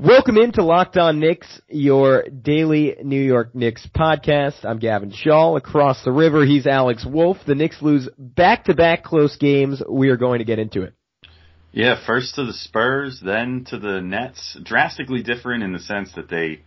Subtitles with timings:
[0.00, 4.64] Welcome into Locked On Knicks, your daily New York Knicks podcast.
[4.64, 5.56] I'm Gavin Shaw.
[5.56, 7.36] Across the river, he's Alex Wolf.
[7.46, 9.82] The Knicks lose back-to-back close games.
[9.88, 10.94] We are going to get into it.
[11.70, 14.58] Yeah, first to the Spurs, then to the Nets.
[14.64, 16.62] Drastically different in the sense that they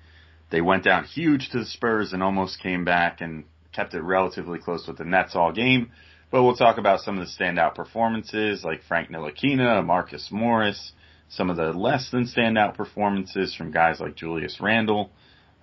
[0.50, 4.60] they went down huge to the Spurs and almost came back and kept it relatively
[4.60, 5.92] close with the Nets all game.
[6.32, 10.94] But we'll talk about some of the standout performances like Frank Ntilikina, Marcus Morris,
[11.30, 15.12] some of the less than standout performances from guys like Julius Randle,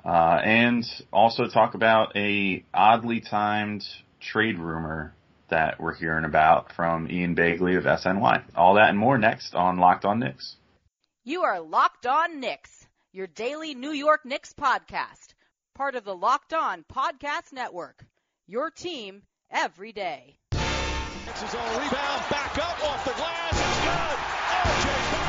[0.05, 3.85] uh, and also talk about a oddly timed
[4.21, 5.15] trade rumor
[5.49, 8.43] that we're hearing about from Ian Begley of SNY.
[8.57, 10.57] All that and more next on Locked On Knicks.
[11.25, 15.35] You are Locked On Knicks, your daily New York Knicks podcast,
[15.75, 18.05] part of the Locked On Podcast Network.
[18.47, 20.37] Your team every day.
[20.53, 24.35] Knicks is on rebound, back up off the glass, it's good.
[24.65, 25.24] RJ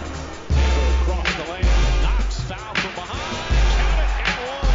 [1.02, 3.20] Across the lane, knocks foul from behind.
[3.77, 4.72] Count it and one.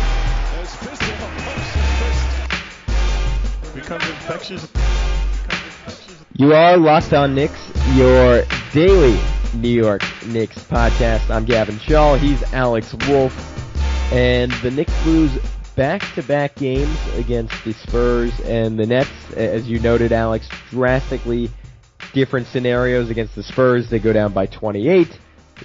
[0.61, 3.75] As Fizdale pumps his fist.
[3.75, 4.67] Becomes infectious.
[4.67, 6.25] Becomes infectious.
[6.35, 9.19] You are Locked On Knicks, your daily
[9.55, 11.29] New York Knicks podcast.
[11.31, 12.15] I'm Gavin Shaw.
[12.15, 13.33] He's Alex Wolf.
[14.13, 15.37] And the Knicks lose
[15.77, 19.09] back-to-back games against the Spurs and the Nets.
[19.35, 21.49] As you noted, Alex, drastically
[22.13, 23.87] different scenarios against the Spurs.
[23.89, 25.07] They go down by 28.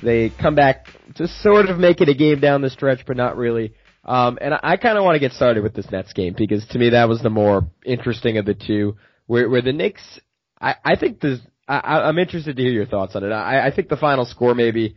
[0.03, 3.39] They come back to sort of make it a game down the stretch, but not
[3.39, 3.75] really.
[4.05, 6.67] Um, and I, I kind of want to get started with this Nets game because
[6.69, 8.97] to me that was the more interesting of the two.
[9.27, 10.21] Where, where the Knicks,
[10.61, 11.39] I, I think I,
[11.79, 13.31] I- I'm interested to hear your thoughts on it.
[13.33, 14.97] I, I think the final score maybe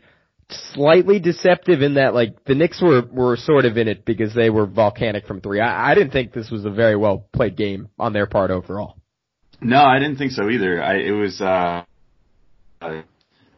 [0.49, 4.49] slightly deceptive in that like the Knicks were were sort of in it because they
[4.49, 5.59] were volcanic from three.
[5.59, 8.95] I, I didn't think this was a very well played game on their part overall.
[9.61, 10.81] No, I didn't think so either.
[10.81, 11.83] I, it was, uh,
[12.81, 13.01] uh,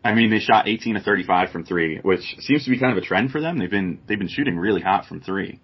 [0.03, 3.03] I mean, they shot 18 to 35 from three, which seems to be kind of
[3.03, 3.57] a trend for them.
[3.57, 5.59] They've been, they've been shooting really hot from three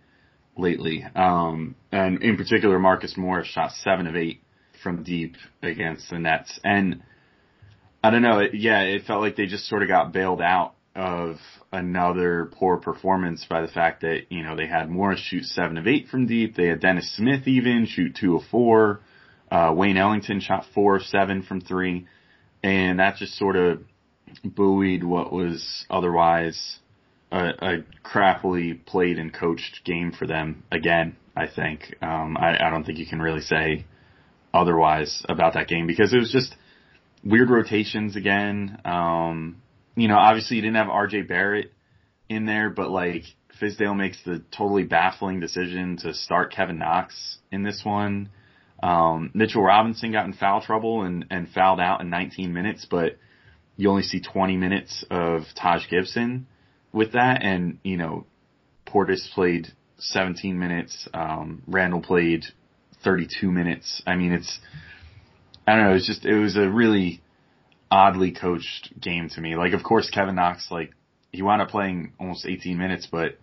[0.58, 1.06] lately.
[1.16, 4.42] Um, and in particular, Marcus Morris shot seven of eight
[4.82, 6.60] from deep against the Nets.
[6.64, 7.04] And
[8.04, 10.74] I don't know, it, yeah, it felt like they just sort of got bailed out
[10.96, 11.38] of
[11.72, 15.88] another poor performance by the fact that, you know, they had Morris shoot seven of
[15.88, 16.56] eight from deep.
[16.56, 19.00] They had Dennis Smith even shoot two of four.
[19.52, 22.08] Uh, Wayne Ellington shot four of seven from three.
[22.62, 23.82] And that just sort of
[24.44, 26.80] buoyed what was otherwise
[27.32, 31.96] a, a crappily played and coached game for them again, I think.
[32.02, 33.86] Um, I, I don't think you can really say
[34.54, 36.56] otherwise about that game because it was just
[37.24, 38.80] weird rotations again.
[38.86, 39.63] Um,
[39.96, 41.72] you know, obviously you didn't have RJ Barrett
[42.30, 43.24] in there, but like
[43.62, 48.30] Fizdale makes the totally baffling decision to start Kevin Knox in this one.
[48.82, 53.18] Um, Mitchell Robinson got in foul trouble and, and fouled out in 19 minutes, but
[53.78, 56.48] you only see 20 minutes of Taj Gibson
[56.92, 57.44] with that.
[57.44, 58.26] And, you know,
[58.86, 61.08] Portis played 17 minutes.
[61.14, 62.46] Um, Randle played
[63.04, 64.02] 32 minutes.
[64.06, 64.60] I mean, it's,
[65.66, 67.22] I don't know, it's just, it was a really
[67.94, 69.56] oddly coached game to me.
[69.56, 70.94] Like, of course, Kevin Knox, like,
[71.32, 73.38] he wound up playing almost 18 minutes, but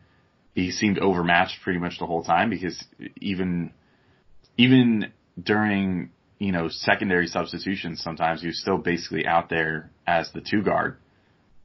[0.56, 2.84] he seemed overmatched pretty much the whole time because
[3.20, 3.72] even,
[4.58, 10.40] even during, you know, secondary substitutions, sometimes he was still basically out there as the
[10.40, 10.96] two guard.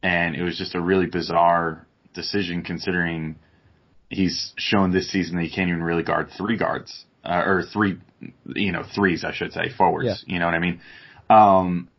[0.03, 3.37] And it was just a really bizarre decision considering
[4.11, 7.97] he's shown this season that he can't even really guard three guards, uh, or three,
[8.45, 10.05] you know, threes, I should say, forwards.
[10.27, 10.81] You know what I mean?
[11.31, 11.89] Um,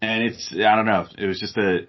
[0.00, 1.88] and it's, I don't know, it was just a, it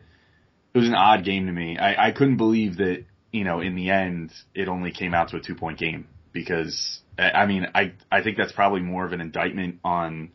[0.73, 1.77] was an odd game to me.
[1.77, 5.37] I, I couldn't believe that, you know, in the end, it only came out to
[5.37, 9.21] a two point game because, I mean, I, I think that's probably more of an
[9.21, 10.31] indictment on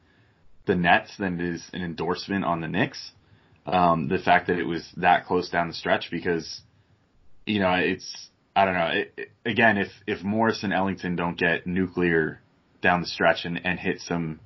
[0.66, 3.12] the Nets than it is an endorsement on the Knicks.
[3.66, 6.60] Um, the fact that it was that close down the stretch because,
[7.47, 8.91] you know, it's, I don't know.
[8.93, 12.41] It, it- again, if, if Morris and Ellington don't get nuclear
[12.81, 14.41] down the stretch and, and hit some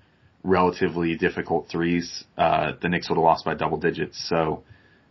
[0.47, 4.25] relatively difficult threes, uh, the Knicks would have lost by double digits.
[4.29, 4.63] So,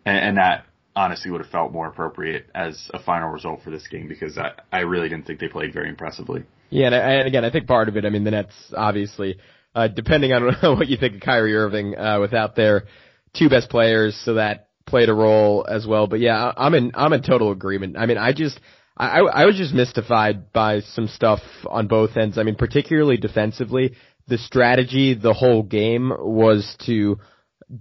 [0.06, 0.66] and, and that
[0.96, 4.54] honestly would have felt more appropriate as a final result for this game because I,
[4.72, 6.46] I really didn't think they played very impressively.
[6.70, 9.38] Yeah, and, I, and again, I think part of it, I mean, the Nets obviously,
[9.76, 10.44] uh, depending on
[10.78, 12.86] what you think of Kyrie Irving, uh, without their
[13.34, 16.08] two best players, so that played a role as well.
[16.08, 17.98] But yeah, I'm in, I'm in total agreement.
[17.98, 18.60] I mean, I just,
[18.98, 22.38] I I was just mystified by some stuff on both ends.
[22.38, 23.96] I mean, particularly defensively,
[24.28, 27.20] the strategy the whole game was to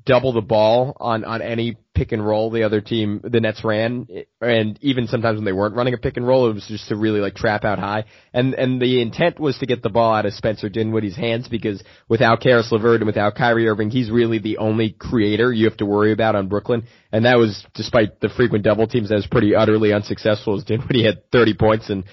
[0.06, 4.06] double the ball on on any pick and roll the other team the Nets ran.
[4.40, 6.96] And even sometimes when they weren't running a pick and roll it was just to
[6.96, 8.04] really like trap out high.
[8.32, 11.82] And and the intent was to get the ball out of Spencer Dinwiddie's hands because
[12.08, 15.86] without Caris LeVert and without Kyrie Irving he's really the only creator you have to
[15.86, 16.84] worry about on Brooklyn.
[17.12, 21.04] And that was despite the frequent double teams that was pretty utterly unsuccessful as Dinwiddie
[21.04, 22.04] had 30 points and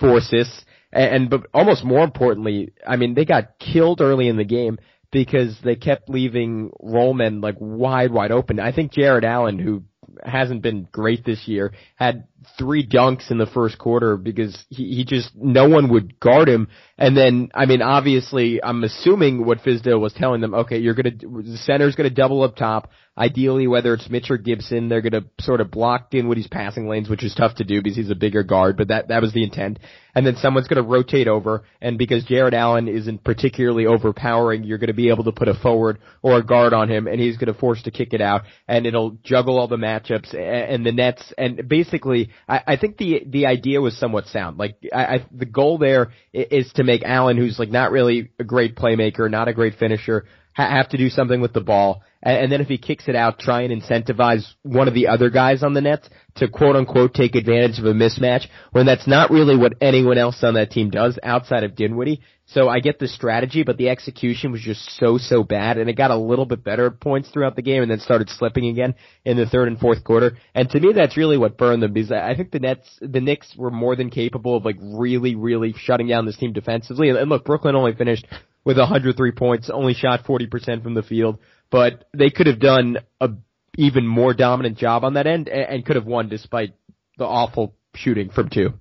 [0.00, 4.36] four assists and, and but almost more importantly I mean they got killed early in
[4.36, 4.78] the game
[5.10, 8.60] because they kept leaving Rollman like wide, wide open.
[8.60, 9.82] I think Jarrett Allen, who
[10.24, 12.28] hasn't been great this year, had
[12.58, 16.68] three dunks in the first quarter because he, he just, no one would guard him.
[16.96, 21.12] And then, I mean, obviously, I'm assuming what Fizdale was telling them, okay, you're gonna,
[21.12, 22.90] the center's gonna double up top.
[23.16, 27.24] Ideally, whether it's Mitch or Gibson, they're gonna sort of block Dinwiddie's passing lanes, which
[27.24, 29.78] is tough to do because he's a bigger guard, but that, that was the intent.
[30.14, 34.92] And then someone's gonna rotate over, and because Jarrett Allen isn't particularly overpowering, you're gonna
[34.92, 37.82] be able to put a forward or a guard on him, and he's gonna force
[37.82, 41.68] to kick it out, and it'll juggle all the matchups and, and the Nets, and
[41.68, 44.58] basically, I, I think the, the idea was somewhat sound.
[44.58, 48.44] Like, I, I, the goal there is to make Allen, who's like not really a
[48.44, 52.02] great playmaker, not a great finisher, ha- have to do something with the ball.
[52.22, 55.30] And, and then if he kicks it out, try and incentivize one of the other
[55.30, 59.30] guys on the Nets to quote unquote take advantage of a mismatch when that's not
[59.30, 62.20] really what anyone else on that team does outside of Dinwiddie.
[62.46, 65.96] So I get the strategy, but the execution was just so, so bad and it
[65.96, 68.96] got a little bit better at points throughout the game and then started slipping again
[69.24, 70.36] in the third and fourth quarter.
[70.54, 73.54] And to me, that's really what burned them because I think the Nets, the Knicks
[73.56, 77.08] were more than capable of like really, really shutting down this team defensively.
[77.08, 78.26] And, and look, Brooklyn only finished
[78.64, 81.38] with 103 points, only shot 40% from the field,
[81.70, 83.30] but they could have done a
[83.76, 86.74] even more dominant job on that end and, and could have won despite
[87.16, 88.74] the awful shooting from two.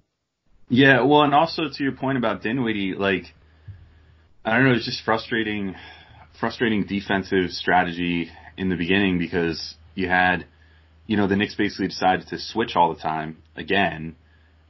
[0.68, 3.26] Yeah, well, and also to your point about Dinwiddie, like
[4.46, 5.76] I don't know, it's just frustrating,
[6.40, 10.46] frustrating defensive strategy in the beginning because you had,
[11.08, 14.16] you know, the Knicks basically decided to switch all the time again,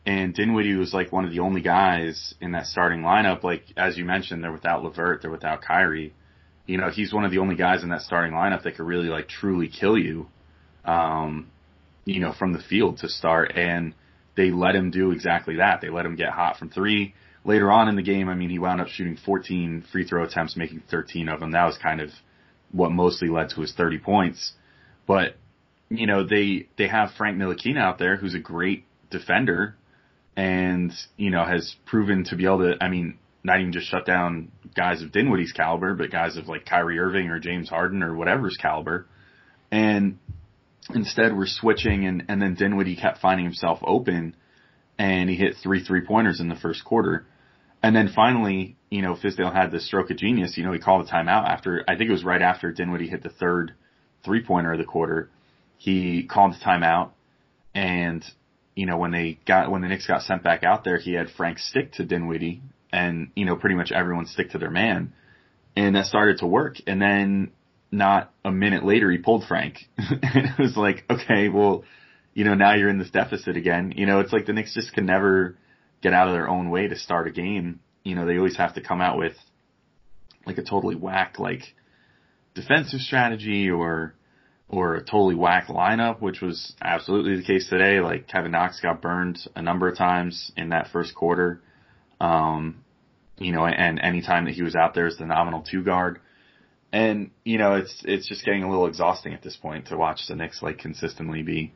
[0.06, 3.44] and Dinwiddie was like one of the only guys in that starting lineup.
[3.44, 6.14] Like as you mentioned, they're without LeVert, they're without Kyrie.
[6.70, 9.08] You know, he's one of the only guys in that starting lineup that could really
[9.08, 10.28] like truly kill you,
[10.86, 11.50] um,
[12.06, 13.54] you know, from the field to start.
[13.56, 13.96] And
[14.38, 15.82] they let him do exactly that.
[15.82, 17.16] They let him get hot from three.
[17.44, 20.56] Later on in the game, I mean, he wound up shooting 14 free throw attempts,
[20.56, 21.54] making 13 of them.
[21.54, 22.12] That was kind of
[22.72, 24.54] what mostly led to his 30 points.
[25.08, 25.38] But
[25.90, 29.76] you know, they they have Frank Ntilikina out there, who's a great defender,
[30.38, 32.76] and you know has proven to be able to.
[32.80, 36.66] I mean, not even just shut down guys of Dinwiddie's caliber, but guys of like
[36.66, 39.08] Kyrie Irving or James Harden or whatever's caliber.
[39.72, 40.20] And
[40.94, 44.36] instead, we're switching, and and then Dinwiddie kept finding himself open,
[44.98, 47.26] and he hit three three pointers in the first quarter.
[47.82, 50.58] And then finally, you know, Fizdale had the stroke of genius.
[50.58, 53.24] You know, he called a timeout after, I think it was right after Dinwiddie hit
[53.24, 53.74] the third
[54.26, 55.30] three pointer of the quarter.
[55.78, 57.12] He called the timeout
[57.74, 58.26] and
[58.76, 61.30] you know, when they got when the Knicks got sent back out there, he had
[61.30, 65.14] Frank stick to Dinwiddie, and you know, pretty much everyone stick to their man,
[65.76, 66.78] and that started to work.
[66.88, 67.52] And then
[67.92, 71.84] not a minute later, he pulled Frank, and it was like, okay, well,
[72.34, 73.94] you know, now you're in this deficit again.
[73.96, 75.58] You know, it's like the Knicks just can never
[76.02, 77.80] get out of their own way to start a game.
[78.04, 79.34] You know, they always have to come out with
[80.46, 81.76] like a totally whack like
[82.56, 84.16] defensive strategy or
[84.68, 88.00] or a totally whack lineup, which was absolutely the case today.
[88.00, 91.62] Like Kevin Knox got burned a number of times in that first quarter.
[92.20, 92.84] Um,
[93.38, 96.20] you know, and any time that he was out there as the nominal two guard.
[96.92, 100.22] And, you know, it's, it's just getting a little exhausting at this point to watch
[100.28, 101.72] the Knicks like consistently be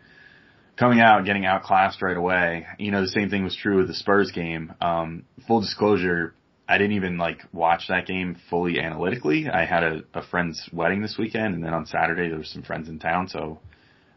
[0.76, 2.66] coming out getting outclassed right away.
[2.80, 4.74] You know, the same thing was true with the Spurs game.
[4.82, 6.34] Um, full disclosure,
[6.68, 9.50] I didn't even like watch that game fully analytically.
[9.50, 12.64] I had a, a friend's wedding this weekend, and then on Saturday there was some
[12.64, 13.60] friends in town, so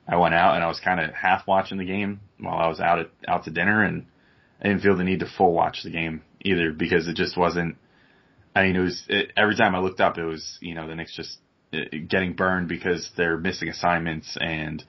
[0.09, 2.81] I went out and I was kind of half watching the game while I was
[2.81, 4.07] out at out to dinner, and
[4.61, 7.77] I didn't feel the need to full watch the game either because it just wasn't.
[8.55, 10.95] I mean, it was it, every time I looked up, it was you know the
[10.95, 11.39] Knicks just
[11.73, 14.83] uh, getting burned because they're missing assignments and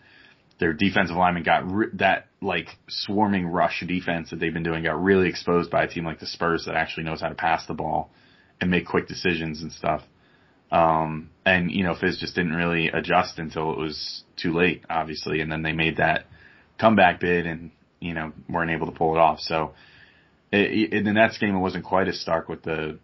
[0.59, 5.01] their defensive lineman got re- that like swarming rush defense that they've been doing got
[5.01, 7.73] really exposed by a team like the Spurs that actually knows how to pass the
[7.73, 8.11] ball
[8.59, 10.01] and make quick decisions and stuff.
[10.71, 15.41] Um, and you know, Fizz just didn't really adjust until it was too late, obviously,
[15.41, 16.25] and then they made that
[16.79, 19.39] comeback bid and you know weren't able to pull it off.
[19.39, 19.73] So
[20.51, 22.99] it, in the Nets game, it wasn't quite as stark with the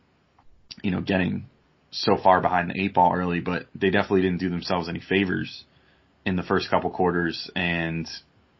[0.81, 1.45] you know getting
[1.93, 5.63] so far behind the eight ball early, but they definitely didn't do themselves any favors
[6.25, 8.09] in the first couple quarters and,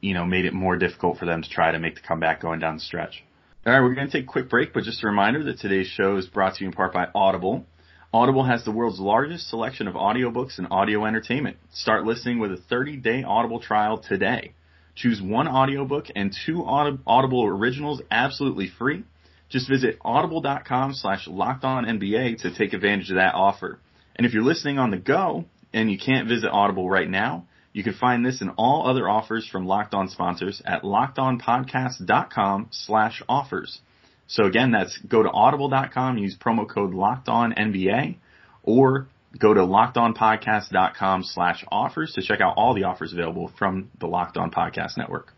[0.02, 2.60] you know, made it more difficult for them to try to make the comeback going
[2.60, 3.24] down the stretch.
[3.66, 5.88] All right, we're going to take a quick break, but just a reminder that today's
[5.88, 7.66] show is brought to you in part by Audible.
[8.13, 11.58] Audible has the world's largest selection of audiobooks and audio entertainment.
[11.74, 14.54] Start listening with a 30-day Audible trial today.
[14.96, 19.04] Choose one audiobook and two Audible originals absolutely free.
[19.50, 23.80] Just visit audible.com slash locked on NBA to take advantage of that offer.
[24.16, 27.84] And if you're listening on the go and you can't visit Audible right now, you
[27.84, 33.82] can find this and all other offers from Locked On sponsors at lockedonpodcast.com slash offers.
[34.28, 38.18] So again, that's go to audible.com, use promo code Locked On NBA,
[38.62, 44.08] or go to lockedonpodcast.com slash offers to check out all the offers available from the
[44.08, 45.34] Locked On Podcast Network.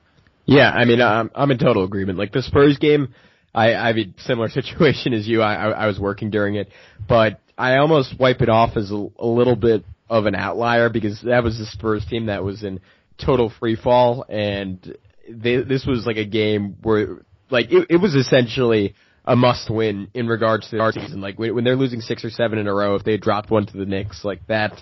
[0.46, 2.20] Yeah, I mean, I'm, I'm in total agreement.
[2.20, 3.14] Like the Spurs game,
[3.54, 5.42] I, I have a similar situation as you.
[5.42, 6.70] I, I, I was working during it,
[7.08, 11.22] but I almost wipe it off as a, a little bit of an outlier because
[11.22, 12.80] that was the Spurs team that was in
[13.18, 14.98] total free fall and
[15.28, 18.94] they, this was like a game where like it, it was essentially
[19.26, 21.20] a must win in regards to our season.
[21.20, 23.66] Like when, when they're losing six or seven in a row, if they dropped one
[23.66, 24.74] to the Knicks, like that,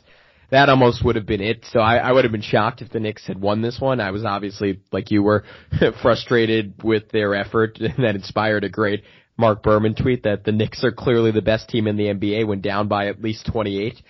[0.52, 1.66] that almost would have been it.
[1.72, 4.00] So I, I would have been shocked if the Knicks had won this one.
[4.02, 5.46] I was obviously, like you were,
[6.02, 9.04] frustrated with their effort and that inspired a great
[9.38, 12.62] Marc Berman tweet that the Knicks are clearly the best team in the NBA when
[12.62, 14.02] down by at least 28.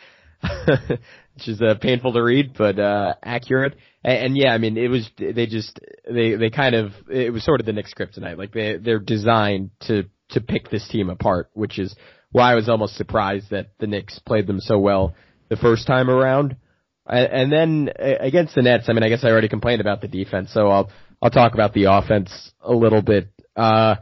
[1.35, 3.75] which is uh, painful to read, but uh, accurate.
[4.03, 7.43] And, and yeah, I mean, it was they just they they kind of it was
[7.43, 8.37] sort of the Knicks kryptonite.
[8.37, 11.95] Like they they're designed to to pick this team apart, which is
[12.31, 15.15] why I was almost surprised that the Knicks played them so well
[15.49, 16.57] the first time around.
[17.05, 20.53] And, then against the Nets, I mean, I guess I already complained about the defense,
[20.53, 20.89] so I'll
[21.21, 23.27] I'll talk about the offense a little bit.
[23.55, 23.95] Uh,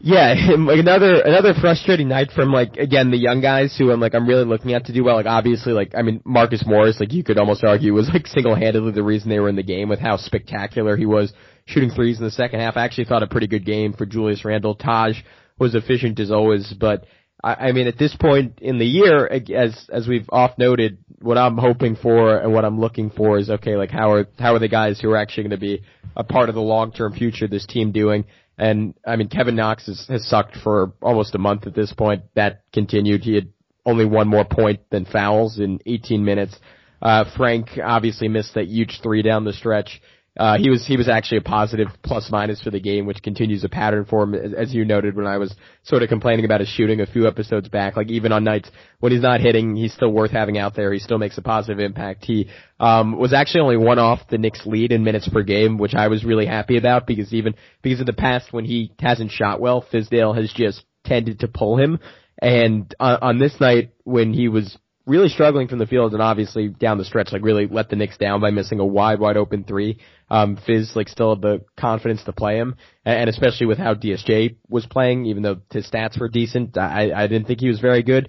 [0.00, 4.28] yeah, another another frustrating night from like again the young guys who I'm like I'm
[4.28, 5.16] really looking at to do well.
[5.16, 8.54] Like obviously, like I mean Marcus Morris, like you could almost argue was like single
[8.54, 11.32] handedly the reason they were in the game with how spectacular he was
[11.68, 12.76] shooting threes in the second half.
[12.76, 14.74] I actually thought a pretty good game for Julius Randle.
[14.74, 15.16] Taj
[15.58, 17.04] was efficient as always, but
[17.42, 21.36] I, I mean at this point in the year, as as we've oft noted, what
[21.36, 24.58] I'm hoping for and what I'm looking for is okay, like how are how are
[24.58, 25.82] the guys who are actually going to be
[26.16, 28.24] a part of the long term future of this team doing?
[28.56, 32.22] And I mean, Kevin Knox has, has sucked for almost a month at this point.
[32.34, 33.22] That continued.
[33.22, 33.52] He had
[33.86, 36.58] only one more point than fouls in 18 minutes.
[37.00, 40.02] Uh, Frank obviously missed that huge three down the stretch.
[40.38, 43.64] Uh, he was he was actually a positive plus minus for the game, which continues
[43.64, 46.68] a pattern for him, as you noted when I was sort of complaining about his
[46.68, 47.96] shooting a few episodes back.
[47.96, 50.92] Like even on nights when he's not hitting, he's still worth having out there.
[50.92, 52.24] He still makes a positive impact.
[52.24, 55.94] He um, was actually only one off the Knicks' lead in minutes per game, which
[55.94, 59.60] I was really happy about because even because in the past when he hasn't shot
[59.60, 61.98] well, Fizdale has just tended to pull him.
[62.40, 64.78] And uh, on this night when he was
[65.08, 68.18] really struggling from the field and obviously down the stretch, like really let the Knicks
[68.18, 69.98] down by missing a wide, wide open three.
[70.30, 74.56] Um, Fizz like still had the confidence to play him, and especially with how DSJ
[74.68, 78.02] was playing, even though his stats were decent, I, I didn't think he was very
[78.02, 78.28] good.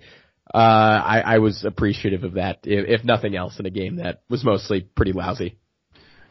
[0.52, 4.24] Uh, I, I was appreciative of that, if, if nothing else, in a game that
[4.30, 5.58] was mostly pretty lousy.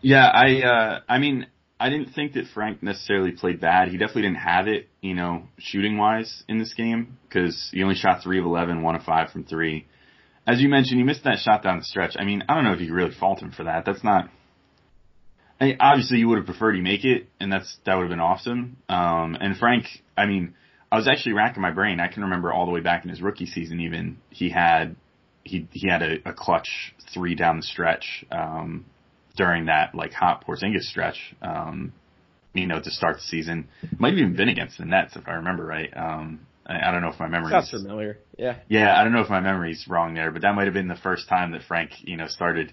[0.00, 1.47] Yeah, I, uh, I mean,
[1.78, 3.88] I didn't think that Frank necessarily played bad.
[3.88, 7.95] He definitely didn't have it, you know, shooting wise in this game because he only
[7.95, 9.87] shot three of 11, one of five from three
[10.49, 12.17] as you mentioned, he missed that shot down the stretch.
[12.19, 13.85] I mean, I don't know if you really fault him for that.
[13.85, 14.31] That's not.
[15.61, 18.11] I mean, obviously, you would have preferred he make it, and that's that would have
[18.11, 18.78] been awesome.
[18.88, 19.85] Um, and Frank,
[20.17, 20.55] I mean,
[20.90, 22.00] I was actually racking my brain.
[22.00, 24.97] I can remember all the way back in his rookie season, even he had
[25.45, 28.87] he he had a, a clutch three down the stretch um,
[29.37, 31.35] during that like hot Porzingis stretch.
[31.43, 31.93] Um,
[32.55, 35.28] you know, to start the season, it might have even been against the Nets if
[35.28, 35.95] I remember right.
[35.95, 38.17] Um, I, I don't know if my memory sounds familiar.
[38.38, 38.57] Yeah.
[38.68, 40.95] Yeah, I don't know if my memory's wrong there, but that might have been the
[40.97, 42.73] first time that Frank, you know, started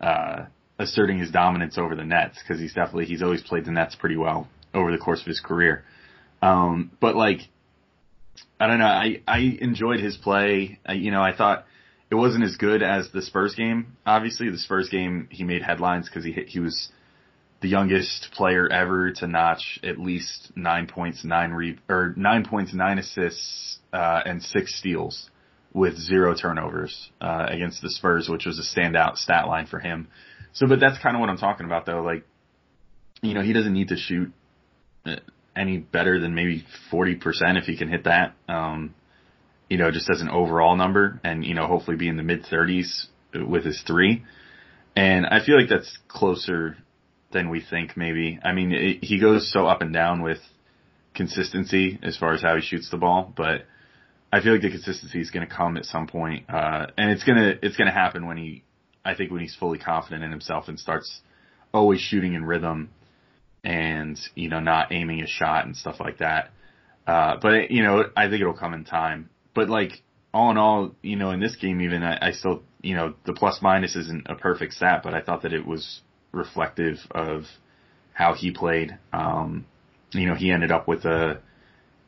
[0.00, 0.46] uh,
[0.78, 4.16] asserting his dominance over the Nets because he's definitely he's always played the Nets pretty
[4.16, 5.84] well over the course of his career.
[6.40, 7.40] Um, but like,
[8.58, 10.78] I don't know, I I enjoyed his play.
[10.86, 11.66] I, you know, I thought
[12.08, 13.96] it wasn't as good as the Spurs game.
[14.06, 16.90] Obviously, the Spurs game he made headlines because he he was
[17.60, 22.72] the youngest player ever to notch at least nine points, nine re- or nine points,
[22.72, 25.30] nine assists, uh, and six steals
[25.72, 30.08] with zero turnovers uh, against the Spurs, which was a standout stat line for him.
[30.52, 32.02] So, but that's kind of what I'm talking about, though.
[32.02, 32.24] Like,
[33.22, 34.32] you know, he doesn't need to shoot
[35.06, 35.16] uh,
[35.56, 37.20] any better than maybe 40%
[37.56, 38.34] if he can hit that.
[38.48, 38.94] Um,
[39.68, 42.44] you know, just as an overall number, and you know, hopefully be in the mid
[42.44, 44.24] 30s with his three.
[44.96, 46.76] And I feel like that's closer
[47.32, 48.40] than we think maybe.
[48.42, 50.38] I mean, it, he goes so up and down with
[51.14, 53.66] consistency as far as how he shoots the ball, but
[54.32, 57.24] I feel like the consistency is going to come at some point, uh, and it's
[57.24, 58.62] gonna it's gonna happen when he,
[59.04, 61.20] I think when he's fully confident in himself and starts
[61.74, 62.90] always shooting in rhythm,
[63.64, 66.50] and you know not aiming a shot and stuff like that.
[67.06, 69.30] Uh, but you know, I think it'll come in time.
[69.54, 72.94] But like all in all, you know, in this game even, I, I still, you
[72.94, 76.98] know, the plus minus isn't a perfect stat, but I thought that it was reflective
[77.10, 77.44] of
[78.12, 78.96] how he played.
[79.12, 79.66] Um,
[80.12, 81.40] you know, he ended up with a,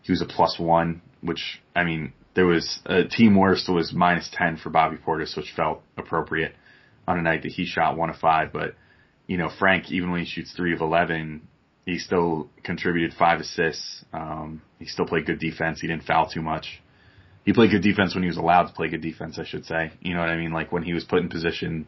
[0.02, 4.30] he was a plus one, which, I mean, there was a team worst was minus
[4.32, 6.54] 10 for Bobby Portis, which felt appropriate
[7.06, 8.52] on a night that he shot one of five.
[8.52, 8.74] But,
[9.26, 11.46] you know, Frank, even when he shoots three of 11,
[11.86, 14.04] he still contributed five assists.
[14.12, 15.80] Um, he still played good defense.
[15.80, 16.80] He didn't foul too much.
[17.44, 19.92] He played good defense when he was allowed to play good defense, I should say.
[20.00, 20.52] You know what I mean?
[20.52, 21.86] Like when he was put in position,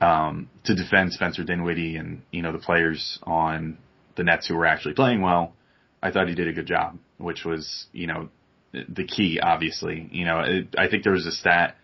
[0.00, 3.78] um, to defend Spencer Dinwiddie and, you know, the players on
[4.16, 5.54] the Nets who were actually playing well,
[6.02, 8.28] I thought he did a good job, which was, you know,
[8.72, 10.08] the key, obviously.
[10.12, 11.76] You know, it, I think there was a stat,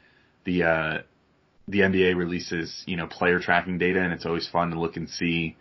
[0.44, 0.98] the, uh,
[1.68, 5.08] the NBA releases, you know, player tracking data and it's always fun to look and
[5.08, 5.56] see,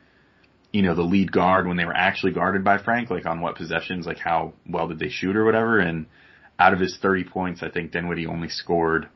[0.71, 3.55] you know, the lead guard when they were actually guarded by Frank, like on what
[3.55, 5.79] possessions, like how well did they shoot or whatever.
[5.79, 6.05] And
[6.59, 9.09] out of his 30 points, I think Dinwiddie only scored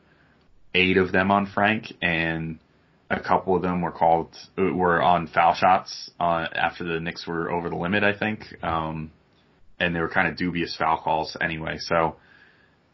[0.74, 2.58] eight of them on Frank and
[3.08, 7.50] a couple of them were called, were on foul shots, uh, after the Knicks were
[7.50, 8.44] over the limit, I think.
[8.62, 9.10] Um,
[9.80, 11.78] and they were kind of dubious foul calls anyway.
[11.78, 12.16] So,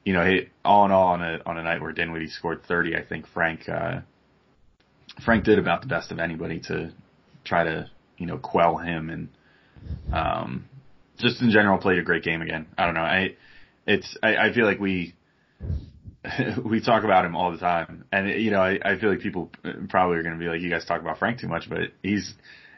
[0.04, 2.96] you know, it, all in all, on a on a night where Dinwiddie scored 30,
[2.96, 4.00] I think Frank uh,
[5.24, 6.92] Frank did about the best of anybody to
[7.44, 9.28] try to you know quell him and
[10.12, 10.68] um,
[11.18, 12.66] just in general played a great game again.
[12.78, 13.36] I don't know, I
[13.86, 15.14] it's I, I feel like we
[16.64, 19.50] we talk about him all the time, and you know I, I feel like people
[19.88, 22.34] probably are going to be like, you guys talk about Frank too much, but he's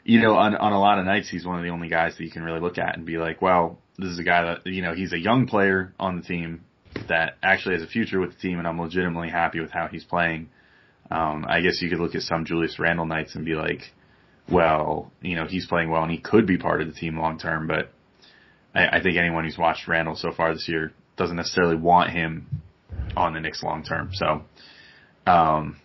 [0.09, 2.23] you know, on on a lot of nights, he's one of the only guys that
[2.23, 4.81] you can really look at and be like, well, this is a guy that you
[4.81, 6.61] know he's a young player on the team
[7.07, 10.03] that actually has a future with the team, and I'm legitimately happy with how he's
[10.03, 10.49] playing.
[11.11, 13.81] Um, I guess you could look at some Julius Randle nights and be like,
[14.51, 17.37] well, you know, he's playing well and he could be part of the team long
[17.37, 17.91] term, but
[18.73, 22.61] I, I think anyone who's watched Randall so far this year doesn't necessarily want him
[23.15, 24.09] on the Knicks long term.
[24.13, 24.41] So,
[25.25, 25.79] um,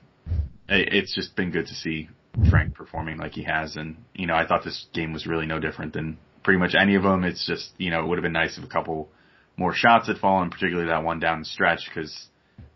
[0.68, 2.08] it, it's just been good to see
[2.50, 3.76] Frank performing like he has.
[3.76, 6.94] And, you know, I thought this game was really no different than pretty much any
[6.94, 7.24] of them.
[7.24, 9.08] It's just, you know, it would have been nice if a couple
[9.56, 12.28] more shots had fallen, particularly that one down the stretch, because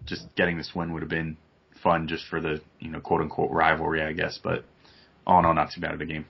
[0.04, 1.36] just getting this win would have been
[1.82, 4.38] fun just for the, you know, quote unquote rivalry, I guess.
[4.42, 4.64] But
[5.26, 6.26] all in all, not too bad of a game.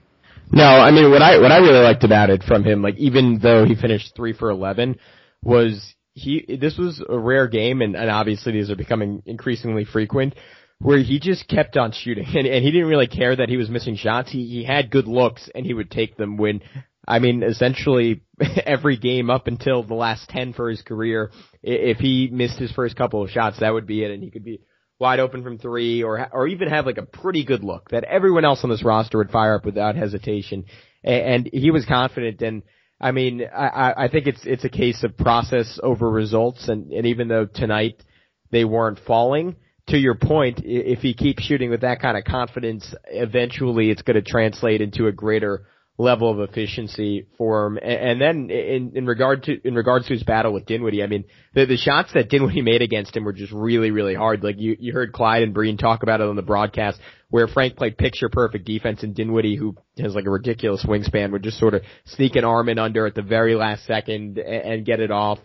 [0.51, 3.39] No, I mean what I what I really liked about it from him, like even
[3.39, 4.97] though he finished three for eleven,
[5.43, 10.33] was he this was a rare game and, and obviously these are becoming increasingly frequent
[10.81, 13.69] where he just kept on shooting and, and he didn't really care that he was
[13.69, 14.31] missing shots.
[14.31, 16.61] He he had good looks and he would take them when
[17.07, 18.21] I mean essentially
[18.65, 22.95] every game up until the last 10 for his career if he missed his first
[22.95, 24.61] couple of shots that would be it and he could be
[24.99, 28.45] wide open from 3 or or even have like a pretty good look that everyone
[28.45, 30.65] else on this roster would fire up without hesitation
[31.03, 32.63] and, and he was confident and
[33.01, 37.05] I mean, I, I think it's it's a case of process over results, and, and
[37.05, 38.03] even though tonight
[38.51, 39.55] they weren't falling,
[39.89, 44.15] to your point, if he keeps shooting with that kind of confidence, eventually it's going
[44.15, 45.65] to translate into a greater
[45.99, 47.77] level of efficiency for him.
[47.81, 51.25] And, then in, in regard to, in regards to his battle with Dinwiddie, I mean,
[51.53, 54.41] the, the shots that Dinwiddie made against him were just really, really hard.
[54.41, 56.99] Like you, you heard Clyde and Breen talk about it on the broadcast
[57.29, 61.43] where Frank played picture perfect defense and Dinwiddie, who has like a ridiculous wingspan, would
[61.43, 64.85] just sort of sneak an arm in under at the very last second and, and
[64.85, 65.39] get it off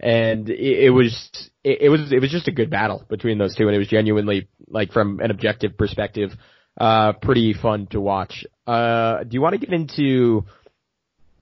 [0.00, 1.30] and it, it was
[1.64, 3.88] it, it, was it was just a good battle between those two, and it was
[3.88, 6.30] genuinely like from an objective perspective,
[6.78, 8.44] uh, pretty fun to watch.
[8.66, 10.44] Uh, do you want to get into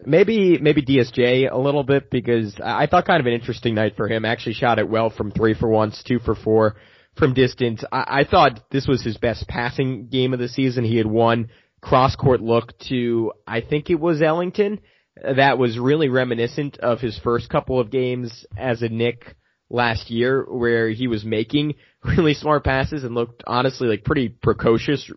[0.06, 4.08] maybe maybe DSJ a little bit because I thought kind of an interesting night for
[4.08, 4.24] him.
[4.24, 6.76] Actually shot it well from three for once, two for four
[7.16, 7.84] from distance.
[7.90, 10.84] I, I thought this was his best passing game of the season.
[10.84, 14.80] He had one cross court look to I think it was Ellington
[15.16, 19.36] that was really reminiscent of his first couple of games as a Knick
[19.70, 21.74] last year where he was making
[22.04, 25.10] really smart passes and looked honestly like pretty precocious.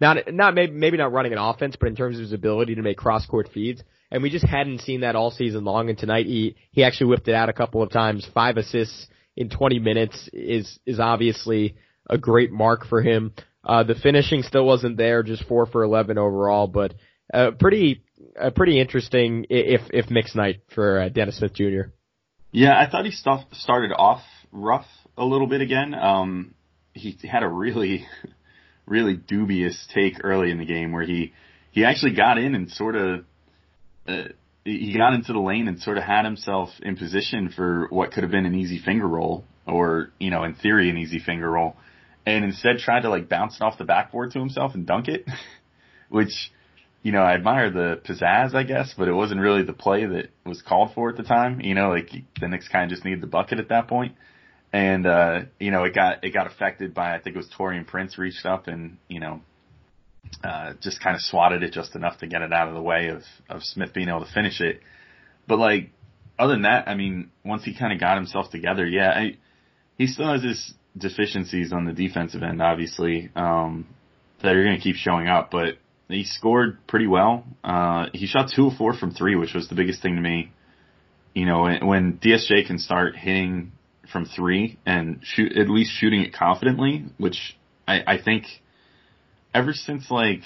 [0.00, 2.82] Not, not maybe, maybe not running an offense, but in terms of his ability to
[2.82, 3.82] make cross court feeds.
[4.10, 5.88] And we just hadn't seen that all season long.
[5.88, 8.26] And tonight he, he actually whipped it out a couple of times.
[8.32, 11.76] Five assists in 20 minutes is, is obviously
[12.08, 13.32] a great mark for him.
[13.64, 16.94] Uh, the finishing still wasn't there, just four for 11 overall, but,
[17.34, 18.02] uh, pretty,
[18.40, 21.90] a pretty interesting if if mixed night for uh, Dennis Smith Jr.
[22.50, 24.22] Yeah, I thought he st- started off
[24.52, 25.94] rough a little bit again.
[25.94, 26.54] Um,
[26.94, 28.06] he had a really,
[28.86, 31.32] really dubious take early in the game where he
[31.70, 33.24] he actually got in and sort of
[34.06, 34.24] uh,
[34.64, 38.22] he got into the lane and sort of had himself in position for what could
[38.22, 41.76] have been an easy finger roll or you know in theory an easy finger roll,
[42.26, 45.26] and instead tried to like bounce it off the backboard to himself and dunk it,
[46.08, 46.50] which
[47.02, 50.30] you know, I admire the pizzazz, I guess, but it wasn't really the play that
[50.44, 51.60] was called for at the time.
[51.60, 54.14] You know, like the Knicks kind of just needed the bucket at that point.
[54.72, 57.86] and uh, you know it got it got affected by I think it was Taurean
[57.86, 59.40] Prince reached up and you know
[60.44, 63.08] uh, just kind of swatted it just enough to get it out of the way
[63.08, 64.80] of of Smith being able to finish it.
[65.46, 65.90] But like
[66.38, 69.36] other than that, I mean, once he kind of got himself together, yeah, I,
[69.96, 73.86] he still has his deficiencies on the defensive end, obviously, um,
[74.42, 75.50] that are going to keep showing up.
[75.50, 77.44] But he scored pretty well.
[77.62, 80.52] Uh, he shot two of four from three, which was the biggest thing to me.
[81.34, 83.72] You know, when DSJ can start hitting
[84.10, 88.44] from three and shoot, at least shooting it confidently, which I, I think
[89.54, 90.42] ever since like,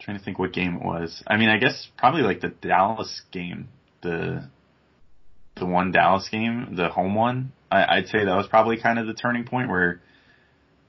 [0.00, 1.22] trying to think what game it was.
[1.26, 3.68] I mean, I guess probably like the Dallas game,
[4.02, 4.48] the,
[5.56, 7.52] the one Dallas game, the home one.
[7.70, 10.00] I, I'd say that was probably kind of the turning point where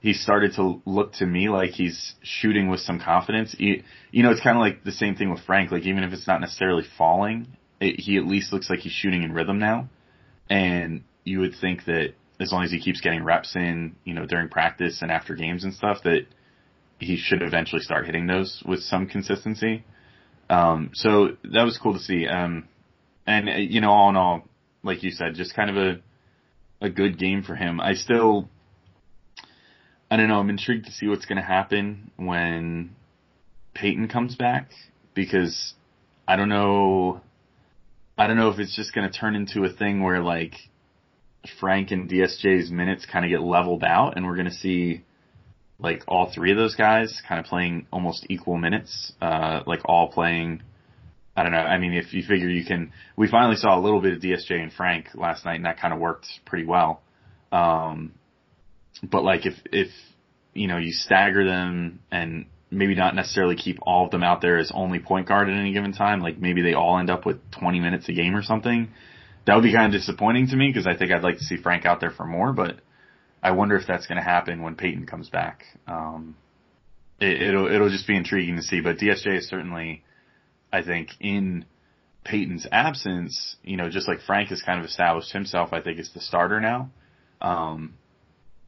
[0.02, 3.56] he started to look to me like he's shooting with some confidence.
[3.58, 5.72] He, you know, it's kind of like the same thing with Frank.
[5.72, 7.48] Like even if it's not necessarily falling,
[7.80, 9.90] it, he at least looks like he's shooting in rhythm now.
[10.50, 14.26] And you would think that as long as he keeps getting reps in, you know,
[14.26, 16.26] during practice and after games and stuff, that
[16.98, 19.86] he should eventually start hitting those with some consistency.
[20.50, 22.28] Um, so that was cool to see.
[22.28, 22.68] Um,
[23.28, 24.48] and you know, all in all,
[24.82, 26.02] like you said, just kind of a
[26.84, 27.80] a good game for him.
[27.80, 28.50] I still
[30.12, 30.40] I don't know.
[30.40, 32.98] I'm intrigued to see what's going to happen when
[33.74, 34.70] Payton comes back
[35.14, 35.74] because
[36.28, 37.22] I don't know.
[38.18, 40.56] I don't know if it's just going to turn into a thing where like
[41.62, 45.06] Frank and DSJ's minutes kind of get leveled out, and we're going to see
[45.80, 50.12] like all three of those guys kind of playing almost equal minutes, uh, like all
[50.12, 50.62] playing.
[51.38, 51.60] I don't know.
[51.60, 54.62] I mean, if you figure you can, we finally saw a little bit of DSJ
[54.62, 57.02] and Frank last night, and that kind of worked pretty well.
[57.54, 58.12] Um,
[59.04, 59.90] but like if if
[60.54, 64.58] you know you stagger them and maybe not necessarily keep all of them out there
[64.58, 67.38] as only point guard at any given time, like maybe they all end up with
[67.52, 68.90] 20 minutes a game or something.
[69.46, 71.58] That would be kind of disappointing to me because I think I'd like to see
[71.58, 72.78] Frank out there for more, but
[73.44, 75.64] I wonder if that's going to happen when Payton comes back.
[75.88, 76.38] Um,
[77.20, 78.82] it, it'll it'll just be intriguing to see.
[78.82, 80.04] But DSJ is certainly,
[80.72, 81.66] I think, in
[82.24, 86.12] Payton's absence, you know, just like Frank has kind of established himself, I think is
[86.14, 86.92] the starter now.
[87.42, 87.96] Um,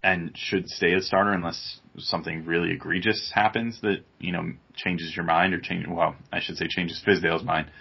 [0.04, 5.26] and should stay a starter unless something really egregious happens that you know changes your
[5.26, 5.86] mind or change.
[5.88, 7.72] Well, I should say changes Fizdale's mind.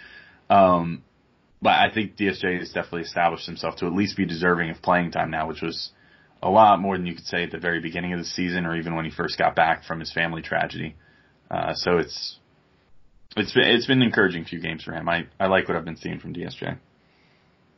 [0.49, 1.03] Um,
[1.61, 5.11] but I think DSJ has definitely established himself to at least be deserving of playing
[5.11, 5.91] time now, which was
[6.41, 8.75] a lot more than you could say at the very beginning of the season or
[8.75, 10.95] even when he first got back from his family tragedy.
[11.49, 12.39] Uh, so it's
[13.35, 15.09] it's been it's been encouraging few games for him.
[15.09, 16.77] I I like what I've been seeing from DSJ.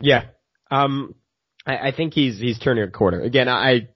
[0.01, 0.25] Yeah.
[0.69, 1.15] Um,
[1.65, 3.21] I, think he's he's turning a corner.
[3.21, 3.87] Again, I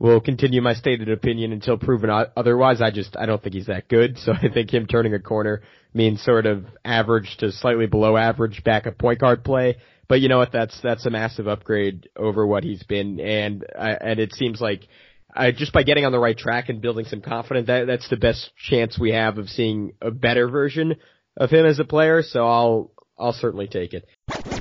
[0.00, 2.80] will continue my stated opinion until proven otherwise.
[2.80, 4.18] I just I don't think he's that good.
[4.18, 5.62] So I think him turning a corner
[5.94, 9.76] means sort of average to slightly below average backup point guard play.
[10.08, 10.50] But you know what?
[10.50, 14.88] That's that's a massive upgrade over what he's been, and I, and it seems like
[15.36, 18.16] uh, just by getting on the right track and building some confidence, that that's the
[18.16, 20.96] best chance we have of seeing a better version
[21.36, 22.22] of him as a player.
[22.22, 24.59] So I'll I'll certainly take it.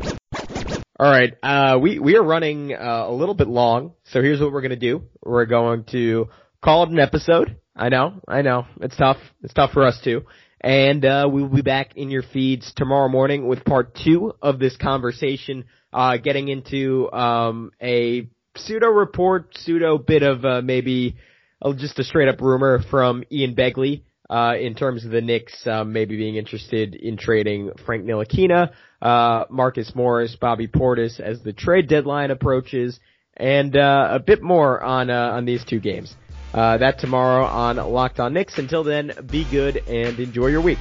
[0.99, 4.51] All right, uh, we we are running uh, a little bit long, so here's what
[4.51, 5.03] we're gonna do.
[5.23, 6.27] We're going to
[6.61, 7.55] call it an episode.
[7.73, 9.15] I know, I know, it's tough.
[9.41, 10.23] It's tough for us too.
[10.59, 14.59] And uh, we will be back in your feeds tomorrow morning with part two of
[14.59, 21.15] this conversation, uh, getting into um, a pseudo report, pseudo bit of uh, maybe
[21.61, 25.65] uh, just a straight up rumor from Ian Begley uh, in terms of the Knicks
[25.65, 31.53] um, maybe being interested in trading Frank Ntilikina, uh, Marcus Morris, Bobby Portis as the
[31.53, 32.99] trade deadline approaches,
[33.35, 36.15] and uh, a bit more on uh, on these two games.
[36.53, 38.57] Uh, that tomorrow on Locked On Knicks.
[38.57, 40.79] Until then, be good and enjoy your week.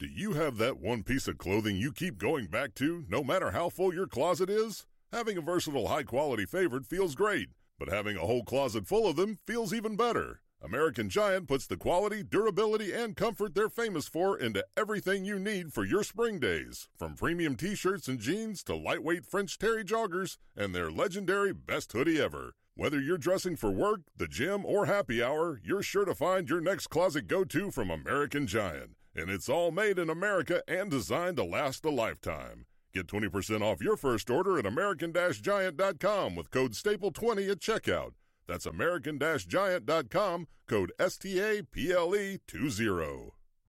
[0.00, 3.50] Do you have that one piece of clothing you keep going back to, no matter
[3.50, 4.86] how full your closet is?
[5.12, 7.48] Having a versatile, high quality favorite feels great,
[7.80, 10.40] but having a whole closet full of them feels even better.
[10.62, 15.72] American Giant puts the quality, durability, and comfort they're famous for into everything you need
[15.72, 16.88] for your spring days.
[16.96, 21.90] From premium t shirts and jeans to lightweight French Terry joggers and their legendary best
[21.90, 22.54] hoodie ever.
[22.76, 26.60] Whether you're dressing for work, the gym, or happy hour, you're sure to find your
[26.60, 28.97] next closet go to from American Giant.
[29.18, 32.66] And it's all made in America and designed to last a lifetime.
[32.94, 38.12] Get 20% off your first order at American Giant.com with code STAPLE20 at checkout.
[38.46, 43.37] That's American Giant.com, code STAPLE20.